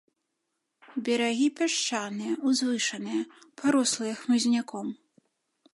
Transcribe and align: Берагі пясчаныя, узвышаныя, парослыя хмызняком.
Берагі 1.09 1.47
пясчаныя, 1.59 2.33
узвышаныя, 2.51 3.21
парослыя 3.61 4.13
хмызняком. 4.23 4.87